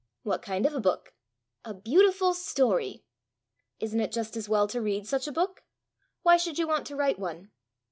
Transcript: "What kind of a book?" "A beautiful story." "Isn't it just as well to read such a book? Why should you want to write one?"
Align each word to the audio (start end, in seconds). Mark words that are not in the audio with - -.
"What 0.23 0.41
kind 0.41 0.65
of 0.65 0.73
a 0.73 0.79
book?" 0.81 1.13
"A 1.63 1.75
beautiful 1.75 2.33
story." 2.33 3.05
"Isn't 3.79 3.99
it 3.99 4.11
just 4.11 4.35
as 4.35 4.49
well 4.49 4.67
to 4.69 4.81
read 4.81 5.05
such 5.05 5.27
a 5.27 5.31
book? 5.31 5.63
Why 6.23 6.37
should 6.37 6.57
you 6.57 6.67
want 6.67 6.87
to 6.87 6.95
write 6.95 7.19
one?" 7.19 7.51